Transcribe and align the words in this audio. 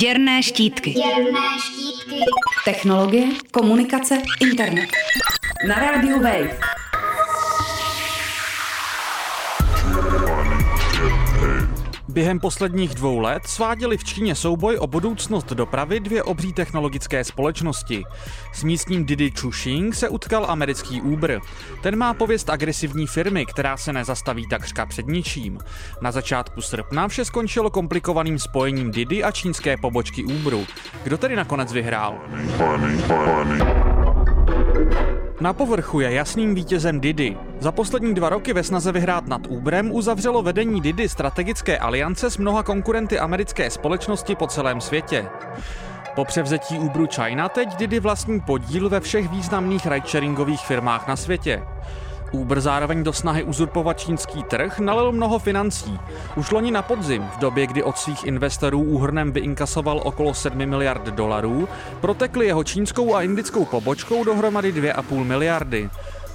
Děrné 0.00 0.42
štítky. 0.42 0.90
Děrné 0.90 1.40
štítky. 1.60 2.20
Technologie, 2.64 3.26
komunikace, 3.50 4.18
internet. 4.40 4.90
Na 5.68 5.74
rádiu 5.74 6.20
Wave. 6.22 6.73
Během 12.14 12.40
posledních 12.40 12.94
dvou 12.94 13.18
let 13.18 13.42
sváděli 13.46 13.96
v 13.96 14.04
Číně 14.04 14.34
souboj 14.34 14.76
o 14.80 14.86
budoucnost 14.86 15.46
dopravy 15.52 16.00
dvě 16.00 16.22
obří 16.22 16.52
technologické 16.52 17.24
společnosti. 17.24 18.04
S 18.52 18.64
místním 18.64 19.04
Didi 19.04 19.32
Chuxing 19.40 19.94
se 19.94 20.08
utkal 20.08 20.46
americký 20.48 21.00
Uber. 21.00 21.40
Ten 21.82 21.96
má 21.96 22.14
pověst 22.14 22.50
agresivní 22.50 23.06
firmy, 23.06 23.46
která 23.46 23.76
se 23.76 23.92
nezastaví 23.92 24.46
takřka 24.48 24.86
před 24.86 25.06
ničím. 25.06 25.58
Na 26.00 26.12
začátku 26.12 26.62
srpna 26.62 27.08
vše 27.08 27.24
skončilo 27.24 27.70
komplikovaným 27.70 28.38
spojením 28.38 28.90
Didi 28.90 29.22
a 29.22 29.30
čínské 29.30 29.76
pobočky 29.76 30.24
Uberu. 30.24 30.66
Kdo 31.04 31.18
tedy 31.18 31.36
nakonec 31.36 31.72
vyhrál? 31.72 32.18
Na 35.40 35.52
povrchu 35.52 36.00
je 36.00 36.12
jasným 36.12 36.54
vítězem 36.54 37.00
Didi. 37.00 37.36
Za 37.60 37.72
poslední 37.72 38.14
dva 38.14 38.28
roky 38.28 38.52
ve 38.52 38.62
snaze 38.62 38.92
vyhrát 38.92 39.26
nad 39.26 39.40
Uberem 39.48 39.92
uzavřelo 39.92 40.42
vedení 40.42 40.80
Didi 40.80 41.08
strategické 41.08 41.78
aliance 41.78 42.30
s 42.30 42.38
mnoha 42.38 42.62
konkurenty 42.62 43.18
americké 43.18 43.70
společnosti 43.70 44.34
po 44.34 44.46
celém 44.46 44.80
světě. 44.80 45.26
Po 46.14 46.24
převzetí 46.24 46.78
Uberu 46.78 47.06
China 47.06 47.48
teď 47.48 47.76
Didi 47.76 48.00
vlastní 48.00 48.40
podíl 48.40 48.88
ve 48.88 49.00
všech 49.00 49.28
významných 49.28 49.86
ridesharingových 49.86 50.60
firmách 50.60 51.08
na 51.08 51.16
světě. 51.16 51.62
Uber 52.34 52.60
zároveň 52.60 53.04
do 53.04 53.12
snahy 53.12 53.42
uzurpovat 53.42 54.00
čínský 54.00 54.42
trh 54.42 54.78
nalil 54.78 55.12
mnoho 55.12 55.38
financí. 55.38 55.98
Už 56.36 56.50
loni 56.50 56.70
na 56.70 56.82
podzim, 56.82 57.22
v 57.22 57.38
době, 57.38 57.66
kdy 57.66 57.82
od 57.82 57.98
svých 57.98 58.24
investorů 58.24 58.82
úhrnem 58.82 59.32
vyinkasoval 59.32 60.00
okolo 60.04 60.34
7 60.34 60.66
miliard 60.66 61.04
dolarů, 61.04 61.68
protekly 62.00 62.46
jeho 62.46 62.64
čínskou 62.64 63.14
a 63.14 63.22
indickou 63.22 63.64
pobočkou 63.64 64.24
dohromady 64.24 64.72
2,5 64.72 65.24
miliardy. 65.24 65.90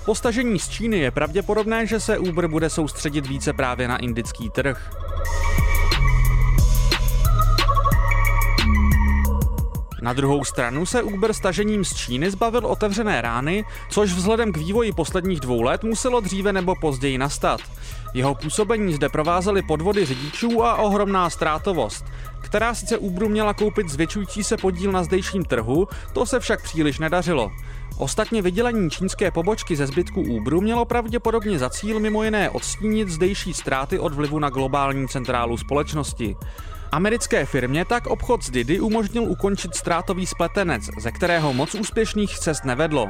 Po 0.05 0.16
stažení 0.16 0.59
z 0.59 0.70
Číny 0.70 0.97
je 0.97 1.11
pravděpodobné, 1.11 1.86
že 1.86 2.00
se 2.00 2.17
Uber 2.17 2.47
bude 2.47 2.70
soustředit 2.70 3.27
více 3.27 3.53
právě 3.53 3.88
na 3.88 3.97
indický 3.97 4.50
trh. 4.50 4.92
Na 10.02 10.14
druhou 10.14 10.44
stranu 10.44 10.86
se 10.86 11.03
Uber 11.03 11.33
stažením 11.33 11.86
z 11.86 11.94
Číny 11.94 12.31
zbavil 12.31 12.66
otevřené 12.66 13.22
rány, 13.22 13.66
což 13.89 14.14
vzhledem 14.14 14.52
k 14.52 14.58
vývoji 14.58 14.92
posledních 14.92 15.39
dvou 15.39 15.61
let 15.61 15.83
muselo 15.83 16.19
dříve 16.19 16.53
nebo 16.53 16.75
později 16.75 17.17
nastat. 17.17 17.61
Jeho 18.14 18.36
působení 18.36 18.94
zde 18.94 19.09
provázely 19.09 19.61
podvody 19.61 20.05
řidičů 20.05 20.64
a 20.64 20.75
ohromná 20.75 21.30
ztrátovost, 21.30 22.05
která 22.42 22.73
sice 22.73 22.97
Uberu 22.97 23.30
měla 23.30 23.53
koupit 23.53 23.89
zvětšující 23.89 24.44
se 24.44 24.58
podíl 24.58 24.92
na 24.92 25.03
zdejším 25.03 25.45
trhu, 25.45 25.88
to 26.14 26.25
se 26.25 26.39
však 26.39 26.64
příliš 26.64 27.00
nedařilo. 27.00 27.52
Ostatně 28.00 28.42
vydělení 28.42 28.89
čínské 28.89 29.31
pobočky 29.31 29.75
ze 29.75 29.88
zbytku 29.88 30.22
Uberu 30.22 30.61
mělo 30.61 30.86
pravděpodobně 30.86 31.59
za 31.59 31.69
cíl 31.69 32.00
mimo 32.00 32.23
jiné 32.23 32.50
odstínit 32.50 33.09
zdejší 33.09 33.53
ztráty 33.53 34.00
od 34.00 34.14
vlivu 34.14 34.39
na 34.39 34.50
globální 34.50 35.08
centrálu 35.08 35.58
společnosti. 35.58 36.36
Americké 36.92 37.45
firmě 37.45 37.86
tak 37.86 38.08
obchod 38.08 38.44
s 38.44 38.50
Didi 38.50 38.80
umožnil 38.80 39.23
ukončit 39.23 39.75
ztrátový 39.75 40.25
spletenec, 40.25 40.83
ze 41.00 41.11
kterého 41.11 41.53
moc 41.53 41.75
úspěšných 41.75 42.39
cest 42.39 42.66
nevedlo. 42.66 43.08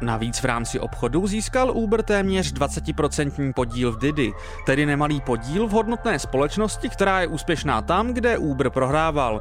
Navíc 0.00 0.38
v 0.38 0.44
rámci 0.44 0.80
obchodu 0.80 1.26
získal 1.26 1.70
Uber 1.70 2.02
téměř 2.02 2.52
20% 2.52 3.52
podíl 3.52 3.92
v 3.92 3.98
Didi, 3.98 4.32
tedy 4.66 4.86
nemalý 4.86 5.20
podíl 5.20 5.66
v 5.66 5.70
hodnotné 5.70 6.18
společnosti, 6.18 6.88
která 6.88 7.20
je 7.20 7.26
úspěšná 7.26 7.82
tam, 7.82 8.12
kde 8.14 8.38
Uber 8.38 8.70
prohrával. 8.70 9.40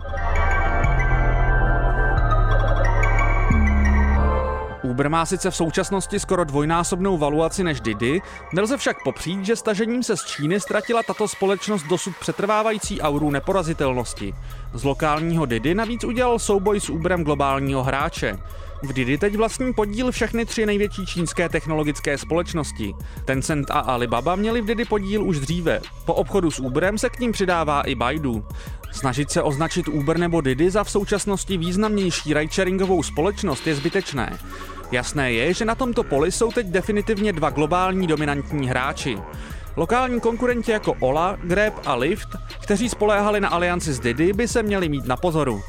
Uber 5.02 5.09
má 5.09 5.25
sice 5.25 5.52
v 5.52 5.55
současnosti 5.55 6.19
skoro 6.19 6.44
dvojnásobnou 6.44 7.17
valuaci 7.17 7.63
než 7.63 7.81
Didi, 7.81 8.22
nelze 8.53 8.78
však 8.78 9.03
popřít, 9.03 9.45
že 9.45 9.56
stažením 9.56 10.03
se 10.03 10.17
z 10.17 10.25
Číny 10.25 10.59
ztratila 10.59 11.03
tato 11.03 11.28
společnost 11.28 11.84
dosud 11.84 12.13
přetrvávající 12.19 13.01
auru 13.01 13.31
neporazitelnosti. 13.31 14.34
Z 14.73 14.84
lokálního 14.84 15.45
Didi 15.45 15.75
navíc 15.75 16.03
udělal 16.03 16.40
souboj 16.40 16.79
s 16.79 16.90
Uberem 16.90 17.23
globálního 17.23 17.84
hráče. 17.84 18.38
V 18.84 18.94
Didi 18.94 19.17
teď 19.17 19.35
vlastní 19.35 19.73
podíl 19.73 20.11
všechny 20.11 20.45
tři 20.45 20.66
největší 20.66 21.06
čínské 21.06 21.50
technologické 21.50 22.17
společnosti. 22.17 22.94
Tencent 23.25 23.72
a 23.72 23.79
Alibaba 23.79 24.35
měli 24.35 24.61
v 24.61 24.66
Didi 24.66 24.85
podíl 24.85 25.23
už 25.23 25.40
dříve. 25.40 25.81
Po 26.06 26.13
obchodu 26.13 26.51
s 26.51 26.59
Uberem 26.59 26.97
se 26.97 27.09
k 27.09 27.19
ním 27.19 27.31
přidává 27.31 27.81
i 27.81 27.95
Baidu. 27.95 28.45
Snažit 28.91 29.31
se 29.31 29.41
označit 29.41 29.88
Uber 29.88 30.17
nebo 30.17 30.41
Didi 30.41 30.72
za 30.72 30.84
v 30.84 30.91
současnosti 30.91 31.57
významnější 31.57 32.34
ridesharingovou 32.34 33.03
společnost 33.03 33.67
je 33.67 33.75
zbytečné. 33.75 34.40
Jasné 34.91 35.31
je, 35.31 35.53
že 35.53 35.66
na 35.66 35.75
tomto 35.75 36.03
poli 36.03 36.31
jsou 36.31 36.52
teď 36.52 36.68
definitivně 36.68 37.34
dva 37.34 37.50
globální 37.50 38.07
dominantní 38.07 38.69
hráči. 38.69 39.18
Lokální 39.75 40.19
konkurenti 40.19 40.72
jako 40.72 40.96
Ola, 41.00 41.38
Grab 41.44 41.74
a 41.85 41.96
Lyft, 41.96 42.29
kteří 42.63 42.90
spoléhali 42.90 43.41
na 43.41 43.50
alianci 43.50 43.94
s 43.94 44.00
Didi, 44.00 44.34
by 44.34 44.47
se 44.47 44.63
měli 44.63 44.90
mít 44.90 45.06
na 45.06 45.18
pozoru. 45.18 45.62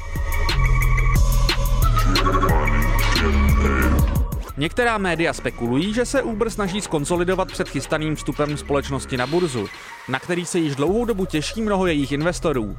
Některá 4.57 4.97
média 4.97 5.33
spekulují, 5.33 5.93
že 5.93 6.05
se 6.05 6.21
Uber 6.21 6.49
snaží 6.49 6.81
skonsolidovat 6.81 7.51
před 7.51 7.69
chystaným 7.69 8.15
vstupem 8.15 8.57
společnosti 8.57 9.17
na 9.17 9.27
burzu, 9.27 9.67
na 10.07 10.19
který 10.19 10.45
se 10.45 10.59
již 10.59 10.75
dlouhou 10.75 11.05
dobu 11.05 11.25
těší 11.25 11.61
mnoho 11.61 11.85
jejich 11.85 12.11
investorů. 12.11 12.77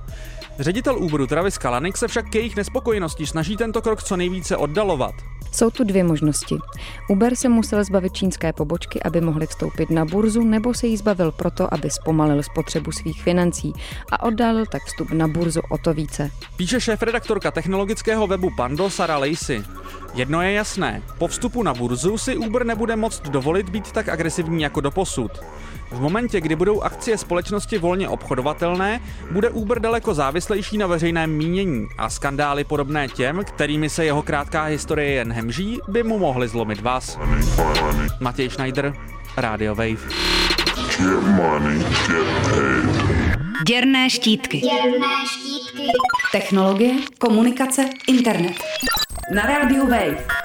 Ředitel 0.59 0.99
Uberu 0.99 1.27
Travis 1.27 1.59
Kalanick 1.59 1.97
se 1.97 2.09
však 2.09 2.31
k 2.31 2.35
jejich 2.35 2.57
nespokojenosti 2.57 3.27
snaží 3.27 3.57
tento 3.57 3.83
krok 3.83 4.03
co 4.03 4.17
nejvíce 4.17 4.57
oddalovat. 4.57 5.15
Jsou 5.55 5.71
tu 5.71 5.85
dvě 5.85 6.05
možnosti. 6.05 6.57
Uber 7.09 7.37
se 7.37 7.49
musel 7.49 7.85
zbavit 7.85 8.13
čínské 8.13 8.53
pobočky, 8.53 9.03
aby 9.03 9.21
mohli 9.21 9.47
vstoupit 9.47 9.91
na 9.91 10.05
burzu, 10.05 10.43
nebo 10.43 10.75
se 10.75 10.87
jí 10.87 10.97
zbavil 10.97 11.33
proto, 11.33 11.75
aby 11.75 11.91
zpomalil 11.91 12.43
spotřebu 12.43 12.93
svých 12.93 13.23
financí 13.23 13.73
a 14.11 14.23
oddálil 14.23 14.67
tak 14.67 14.83
vstup 14.85 15.11
na 15.11 15.29
burzu 15.29 15.61
o 15.71 15.79
to 15.79 15.95
více. 15.95 16.31
Píše 16.57 16.81
šéf-redaktorka 16.81 17.51
technologického 17.51 18.27
webu 18.27 18.51
Pando 18.57 18.91
Sara 18.91 19.19
Lacey. 19.19 19.63
Jedno 20.15 20.43
je 20.43 20.53
jasné, 20.53 21.03
po 21.19 21.29
vstupu 21.29 21.63
na 21.63 21.75
burzu 21.75 22.19
si 22.19 22.37
Uber 22.37 22.67
nebude 22.67 22.97
moct 22.97 23.23
dovolit 23.29 23.69
být 23.69 23.93
tak 23.93 24.09
agresivní 24.09 24.63
jako 24.63 24.81
doposud. 24.81 25.33
V 25.91 26.01
momentě, 26.01 26.41
kdy 26.41 26.57
budou 26.57 26.81
akcie 26.81 27.19
společnosti 27.19 27.79
volně 27.79 28.09
obchodovatelné, 28.09 29.01
bude 29.31 29.51
Uber 29.51 29.81
daleko 29.81 30.15
závislejší 30.15 30.79
na 30.79 30.87
veřejném 30.87 31.31
mínění 31.31 31.87
a 31.99 32.11
skandály 32.11 32.65
podobné 32.65 33.09
těm, 33.09 33.45
kterými 33.45 33.91
se 33.91 34.05
jeho 34.05 34.23
krátká 34.23 34.65
historie 34.65 35.11
jen 35.11 35.33
hemží, 35.33 35.79
by 35.89 36.03
mu 36.03 36.19
mohly 36.19 36.49
zlomit 36.49 36.81
vás. 36.81 37.19
Matěj 38.21 38.51
Schneider, 38.51 38.95
Radio 39.37 39.75
Wave. 39.75 39.99
Děrné 43.63 44.11
štítky. 44.11 44.59
Děrné 44.59 45.07
štítky. 45.27 45.87
Technologie, 46.33 46.95
komunikace, 47.19 47.91
internet. 48.09 48.53
Na 49.35 49.43
rádiu 49.43 49.87
Wave. 49.87 50.44